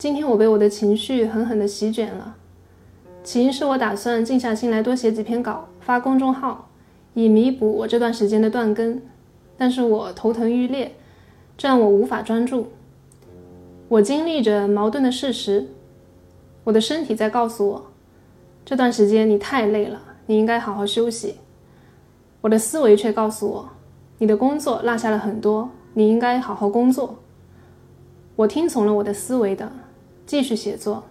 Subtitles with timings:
[0.00, 2.34] 今天我被我的情绪狠狠地席卷了。
[3.22, 6.70] 起因是我打算静下心来多写几篇稿，发公众号，
[7.12, 9.02] 以弥补我这段时间的断更。
[9.58, 10.96] 但是我头疼欲裂，
[11.58, 12.68] 这让我无法专注。
[13.88, 15.68] 我经历着矛盾的事实，
[16.64, 17.90] 我的身体在告诉我，
[18.64, 21.34] 这段时间你太累了，你应该好好休息。
[22.40, 23.68] 我的思维却告诉我，
[24.16, 27.16] 你的工作落下了很多，你应该好好工作。
[28.36, 29.70] 我听从了我的思维的。
[30.30, 31.02] 继续写作，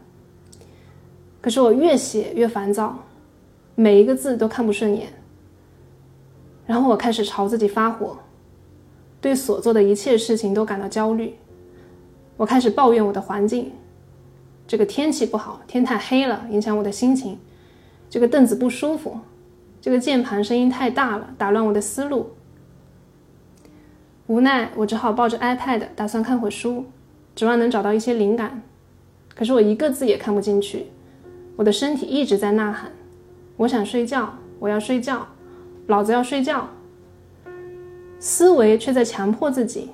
[1.41, 3.00] 可是我越写越烦躁，
[3.76, 5.12] 每一个字都看不顺眼。
[6.66, 8.20] 然后我开始朝自己发火，
[9.20, 11.36] 对所做的一切事情都感到焦虑。
[12.38, 13.73] 我开始抱怨我的环境，
[14.66, 17.36] 这个天气不好，天太黑了，影响我的心情；
[18.09, 19.20] 这个凳子不舒服，
[19.81, 22.30] 这个键盘声音太大了，打乱我的思路。
[24.28, 26.86] 无奈，我只好抱着 iPad，打算看会书，
[27.36, 28.64] 指望能找到一些灵感。
[29.40, 30.88] 可是我一个字也看不进去，
[31.56, 32.92] 我的身体一直在呐喊
[33.56, 35.26] ：“我想睡觉，我要睡觉，
[35.88, 36.68] 老子要睡觉。”
[38.20, 39.92] 思维却在强迫自己：“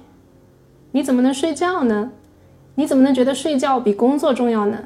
[0.93, 2.11] 你怎么能睡觉呢？
[2.73, 4.79] 你怎么能觉得睡觉比工作重要呢？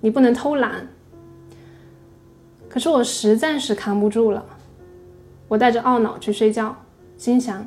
[0.00, 0.88] 你不能偷懒。”
[2.68, 4.44] 可是我实在是扛不住了，
[5.46, 6.74] 我带着懊恼去睡觉，
[7.16, 7.64] 心想：“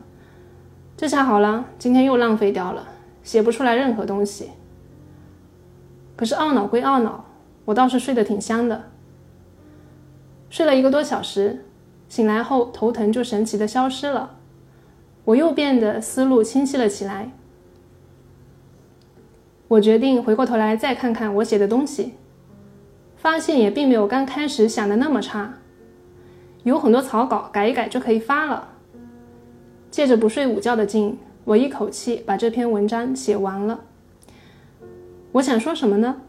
[0.98, 2.86] 这下好了，今天又浪费掉了，
[3.24, 4.50] 写不出来任何东西。”
[6.18, 7.24] 可是懊恼归懊恼，
[7.64, 8.90] 我倒是睡得挺香的。
[10.50, 11.64] 睡了一个多小时，
[12.10, 14.38] 醒来后头疼就神奇的消失了，
[15.24, 17.32] 我又变得思路清晰了起来。
[19.68, 22.14] 我决定回过头来再看看我写的东西，
[23.18, 25.56] 发现也并没有刚开始想的那么差，
[26.64, 28.70] 有很多草稿改一改就可以发了。
[29.92, 33.82] 借着不睡午觉的劲，我一口气把这篇文章写完了。
[35.38, 36.20] 我想说什么呢？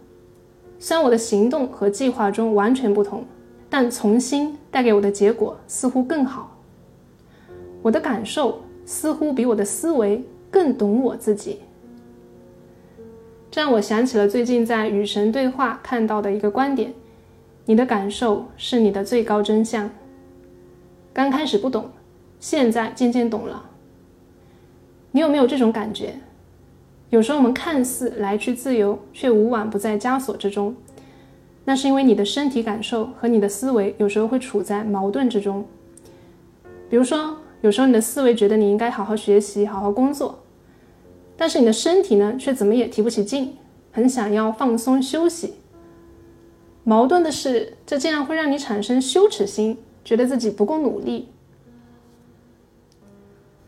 [0.78, 3.24] 虽然我的行动和计划中完全不同，
[3.70, 6.58] 但从心带给我的结果似乎更好。
[7.80, 11.60] 我的感受似乎比我的思维更懂我自己。
[13.50, 16.92] 这让我想起了最近在与神对话看到的一个观点：
[17.64, 19.88] 你的感受是你的最高真相。
[21.14, 21.90] 刚开始不懂，
[22.40, 23.70] 现在渐渐懂了。
[25.12, 26.14] 你有没有这种感觉？
[27.10, 30.76] 有时候我们看似来去自由，却无往不在枷锁之中。
[31.64, 35.66] 那是因为你的身体感受和你的思维有时候会处在矛盾之中。
[36.90, 40.38] 比如说，有时候你的思维觉得你应该好好学习、好好工作，
[41.36, 43.56] 但是你的身体呢，却怎么也提不起劲，
[43.92, 45.54] 很想要放松休息。
[46.84, 51.28] 矛盾的是，这竟然会让你产生羞耻心，觉得自己不够努力。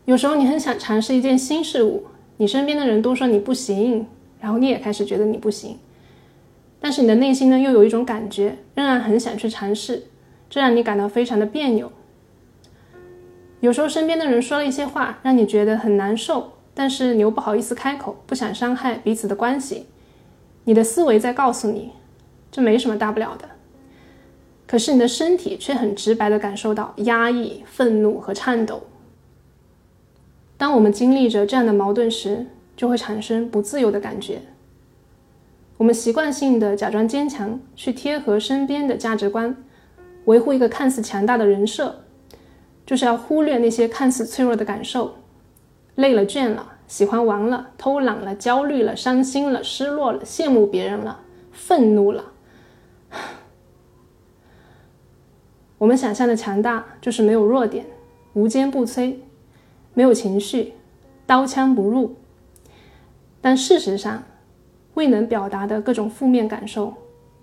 [0.05, 2.05] 有时候你很想尝试一件新事物。
[2.41, 4.07] 你身边的人都说你不行，
[4.39, 5.77] 然后你也开始觉得你不行，
[6.79, 10.05] 但是你的内心呢又有一种感觉，仍然很想去尝试，
[10.49, 11.91] 这让你感到非常的别扭。
[13.59, 19.85] 有时候身边的人说了一些话，让你觉得很难受，但是你又不好意思开口，不想伤害彼此的关系。
[20.63, 21.91] 你的思维在告诉你，
[22.51, 23.47] 这没什么大不了的，
[24.65, 28.81] 可是你的身体却很直白的感受到压抑、愤怒和颤抖。
[30.61, 32.45] 当我们经历着这样的矛盾时，
[32.77, 34.43] 就会产生不自由的感觉。
[35.77, 39.57] 我们习惯性的假装坚强，去贴合身边的价值观，
[40.25, 42.03] 维护一个看似强大的人设，
[42.85, 45.15] 就是要忽略那些看似脆弱的感受。
[45.95, 52.33] 累了、倦了、喜欢玩了、偷懒了、焦虑了、伤心了、失落了、羡慕别人了、愤怒了。
[55.79, 57.87] 我们想象的强大，就是没有弱点，
[58.33, 59.15] 无坚不摧。
[59.93, 60.73] 没有情绪，
[61.25, 62.15] 刀枪不入。
[63.41, 64.23] 但事实上，
[64.93, 66.93] 未能表达的各种负面感受，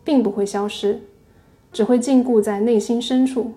[0.05, 1.01] 并不会消失，
[1.73, 3.53] 只会禁锢在内心深处。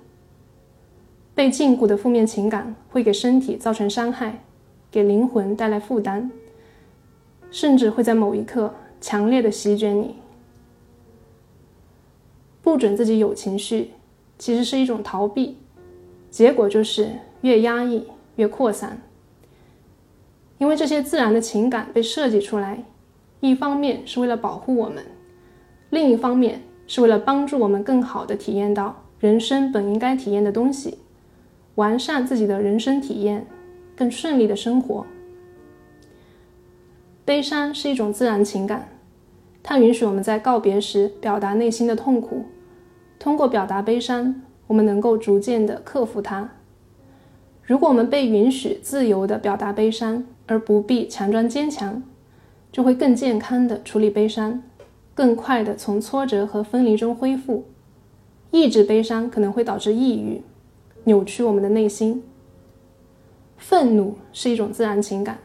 [1.34, 4.44] 被禁锢的负面情感会给身体造成伤害，
[4.92, 6.30] 给灵魂带来负担，
[7.50, 10.16] 甚至会在某一刻强烈的席卷你。
[12.62, 13.92] 不准自己有情绪，
[14.38, 15.58] 其实是一种逃避，
[16.30, 17.10] 结果就是
[17.42, 18.06] 越压抑。
[18.36, 19.02] 越扩散，
[20.58, 22.84] 因为这些自然的情感被设计出来，
[23.40, 25.04] 一方面是为了保护我们，
[25.90, 30.98] 另一方面是为了帮助我们更好的体验到人生本应该体验的东西，
[31.76, 33.46] 完善自己的人生体验，
[33.96, 35.06] 更顺利的生活。
[37.24, 38.90] 悲伤是一种自然情感，
[39.62, 42.46] 它允许我们在告别时表达内心的痛苦，
[43.20, 46.50] 通过表达悲伤，我们能够逐渐的克服它。
[47.72, 52.04] 如果我们被允许自由地表达悲伤，而不必强装坚强，
[52.70, 54.62] 就会更健康地处理悲伤，
[55.16, 57.64] 更快的从挫折和分离中恢复。
[58.52, 60.42] 抑制悲伤可能会导致抑郁，
[61.06, 62.22] 扭曲我们的内心。
[63.56, 65.38] 愤怒是一种自然情感，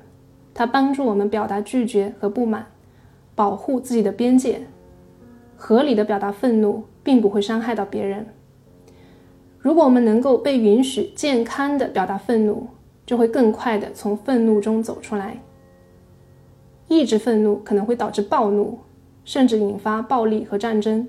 [0.52, 2.67] 它帮助我们表达拒绝和不满，
[3.37, 4.62] 保护自己的边界。
[5.56, 8.26] 合理的表达愤怒，并不会伤害到别人。
[9.66, 12.68] 如果我们能够被允许健康的表达愤怒，
[13.04, 15.42] 就会更快的从愤怒中走出来。
[16.86, 18.78] 抑制愤怒可能会导致暴怒，
[19.24, 21.08] 甚至引发暴力和战争。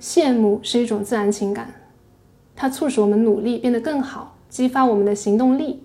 [0.00, 1.74] 羡慕是一种自然情感，
[2.56, 5.82] 它促使我们努力变得更好，激发我们的行动力。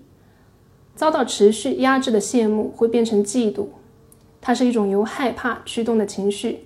[0.94, 3.66] 遭到持续压制的羡慕会变成嫉妒，
[4.40, 6.60] 它是一种由害怕驱动的情绪，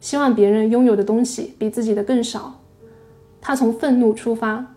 [0.00, 2.60] 希望别人拥有的东西比自己的更少。
[3.46, 4.74] 它从愤怒出发，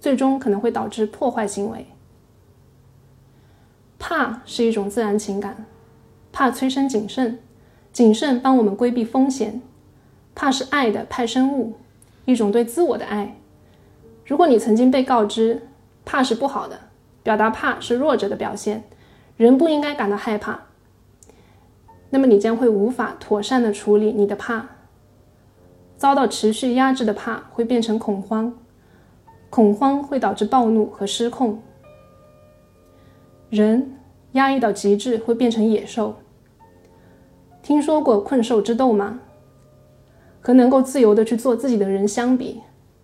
[0.00, 1.86] 最终可能会导致破坏行为。
[3.96, 5.64] 怕是一种自然情感，
[6.32, 7.38] 怕催生谨慎，
[7.92, 9.62] 谨慎帮我们规避风险。
[10.34, 11.74] 怕是爱的派生物，
[12.24, 13.36] 一种对自我的爱。
[14.26, 15.68] 如果你曾经被告知
[16.04, 16.80] 怕是不好的，
[17.22, 18.82] 表达怕是弱者的表现，
[19.36, 20.62] 人不应该感到害怕，
[22.10, 24.66] 那么你将会无法妥善的处理你的怕。
[25.98, 28.56] 遭到持续压制的怕会变成恐慌，
[29.50, 31.60] 恐慌会导致暴怒和失控。
[33.50, 33.98] 人
[34.32, 36.14] 压抑到极致会变成野兽。
[37.62, 39.20] 听说过困兽之斗吗？
[40.40, 42.60] 和能够自由的去做自己的人相比，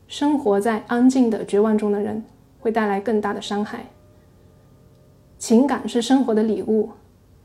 [0.07, 2.25] 生活在安静的绝望中的人
[2.61, 3.87] 会带来更大的伤害。
[5.37, 6.91] 情感是生活的礼物，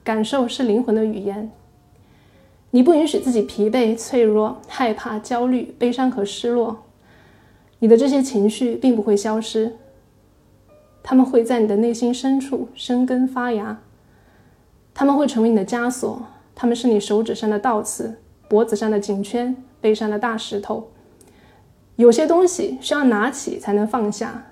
[0.03, 1.51] 感受是灵魂的语言。
[2.71, 6.83] 你不允许自己疲惫、脆弱、害怕、焦虑、悲伤和失落，
[7.79, 9.75] 你的这些情绪并不会消失，
[11.01, 13.79] 他们会在你的内心深处生根发芽，
[14.93, 19.55] 他们会成为你的枷锁，他们是你手指上的倒刺，脖子上的颈圈。
[19.81, 20.89] 背上的大石头，
[21.95, 24.47] 有些东西需要拿起才能放下，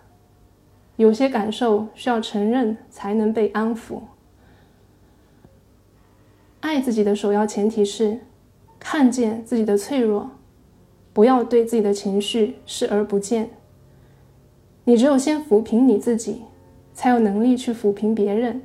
[0.96, 4.00] 有些感受需要承认才能被安抚。
[6.78, 8.20] 爱自己的首要前提是
[8.78, 10.30] 看见自己的脆弱，
[11.12, 13.50] 不要对自己的情绪视而不见。
[14.84, 16.44] 你只有先抚平你自己，
[16.94, 18.62] 才有能力去抚平别人。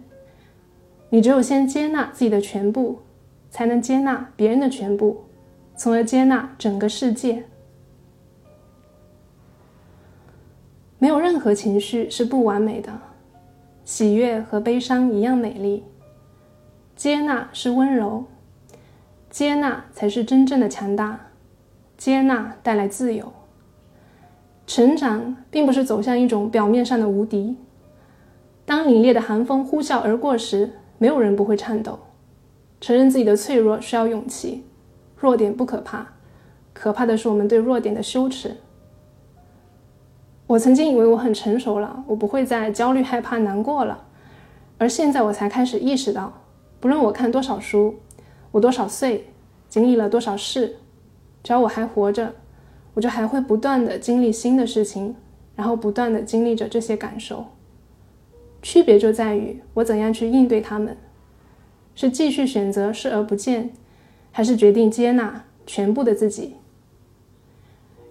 [1.09, 2.99] 你只有先接纳自己的全部，
[3.49, 5.23] 才能接纳别人的全部。
[5.75, 7.45] 从而接纳整个世界。
[10.99, 12.93] 没有任何情绪是不完美的，
[13.87, 15.85] 喜悦和悲伤一样美丽。
[16.95, 18.25] 接纳是温柔，
[19.31, 21.21] 接纳才是真正的强大。
[21.97, 23.33] 接纳带来自由。
[24.67, 27.57] 成长并不是走向一种表面上的无敌。
[28.65, 31.99] 当凛冽的寒风呼啸而过时，没有人不会颤抖。
[32.81, 34.65] 承认自己的脆弱需要勇气。
[35.17, 36.15] 弱点不可怕，
[36.73, 38.57] 可怕的是我们对弱点的羞耻。
[40.49, 44.05] 我曾经以为我很成熟了，我不会再焦虑、害怕、难过了，
[44.79, 46.42] 而现在我才开始意识到，
[46.83, 47.95] 不论我看多少书，
[48.51, 49.29] 我多少岁，
[49.69, 50.79] 经历了多少事，
[51.45, 52.35] 只要我还活着，
[52.95, 55.15] 我就还会不断的经历新的事情，
[55.55, 57.47] 然后不断的经历着这些感受。
[58.63, 60.97] 区别就在于我怎样去应对他们，
[61.95, 63.71] 是继续选择视而不见。
[64.35, 66.55] 还是决定接纳全部的自己。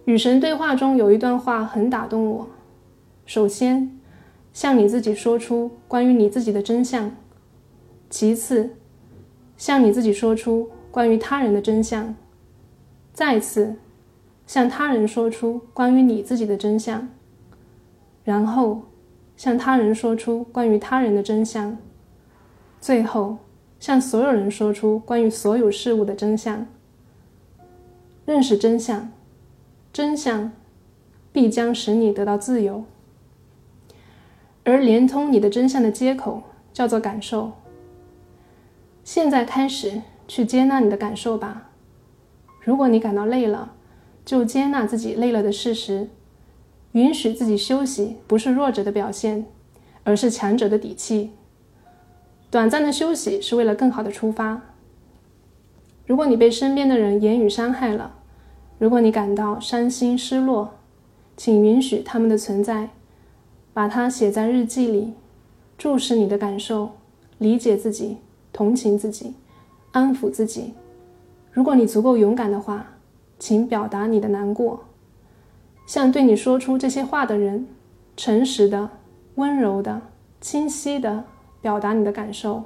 [0.05, 2.47] 与神对话中有一段话很打动我：
[3.25, 3.99] 首先，
[4.53, 7.09] 向你自己说出关于你自己的真相；
[8.11, 8.75] 其次，
[9.57, 12.13] 向你自己说出关于他人的真相；
[13.11, 13.75] 再次，
[14.45, 17.07] 向他人说出关于你自己的真相；
[18.23, 18.83] 然后，
[19.35, 21.77] 向他人说出关于他人的真相；
[22.79, 23.37] 最后。
[23.79, 26.67] 向所有人说出关于所有事物的真相。
[28.27, 29.11] 认识真相，
[29.91, 30.51] 真相
[31.31, 32.83] 必将使你得到自由。
[34.63, 37.53] 而连通你的真相的接口叫做感受。
[39.13, 41.67] 现在开始去接纳你的感受吧。
[42.61, 43.73] 如果你感到累了，
[44.23, 46.07] 就接纳自己累了的事实。
[46.93, 49.47] 允许自己休息，不是弱者的表现，
[50.05, 51.31] 而是强者的底气。
[52.49, 54.61] 短暂的休息是为了更好的出发。
[56.05, 58.15] 如果你被身边的人言语伤害了，
[58.79, 60.75] 如果你感到伤心失落，
[61.35, 62.91] 请允许他们的存在，
[63.73, 65.15] 把它写在日记里，
[65.77, 66.91] 注视你的感受，
[67.39, 68.15] 理解自己，
[68.53, 69.34] 同情自己，
[69.91, 70.74] 安抚自己。
[71.51, 72.86] 如果你足够勇敢的话，
[73.39, 74.86] 请表达你的难过，
[75.86, 77.67] 向对你说出这些话的人，
[78.15, 78.89] 诚实的、
[79.36, 80.01] 温柔的、
[80.39, 81.25] 清晰的。
[81.62, 82.63] 表达你的感受，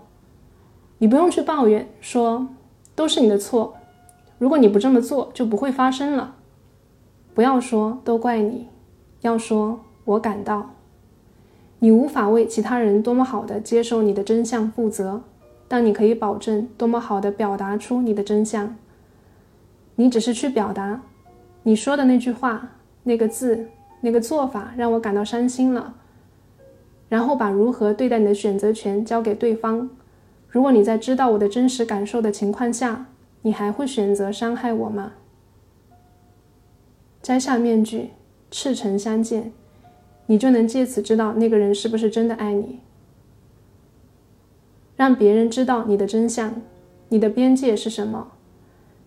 [1.00, 2.48] 你不用去抱怨，说
[2.96, 3.76] 都是你的错。
[4.38, 6.36] 如果你不这么做，就不会发生了。
[7.34, 8.70] 不要说都怪你，
[9.20, 10.70] 要说我感到。
[11.80, 15.24] 你无法为其他人多么好的接受你的真相负责，
[15.68, 18.76] 但你可以保证多么好的表达出你的真相。
[19.96, 21.02] 你只是去表达，
[21.64, 22.72] 你说的那句话、
[23.04, 23.68] 那个字、
[24.02, 25.96] 那个做法让我感到伤心了。
[27.08, 29.90] 然后把如何对待你的选择权交给对方。
[30.50, 33.06] 如果你在知道我的真实感受的情况下，
[33.44, 35.14] 你还会选择伤害我吗？
[37.22, 38.10] 摘下面具，
[38.52, 39.52] 赤诚相见，
[40.28, 42.80] 你就能借此知道那个人是不是真的爱你。
[44.96, 46.62] 让别人知道你的真相，
[47.10, 48.32] 你的边界是什么，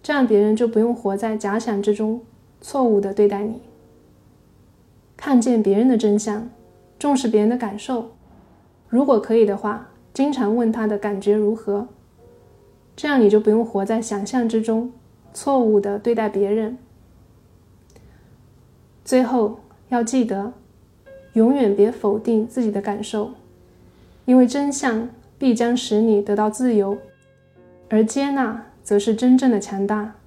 [0.03, 2.23] 这样别人就不用活在假想之中，
[2.61, 3.61] 错误的对待你。
[5.17, 6.51] 看见别人的真相。
[6.99, 8.11] 重视别人的感受，
[8.89, 11.87] 如果可以的话，经常问他的感觉如何，
[12.97, 14.91] 这样你就不用活在想象之中，
[15.33, 16.77] 错误的对待别人。
[19.05, 20.53] 最后要记得，
[21.35, 23.31] 永远别否定自己的感受，
[24.25, 26.99] 因为真相必将使你得到自由，
[27.89, 30.18] 而接纳则是真正的强大。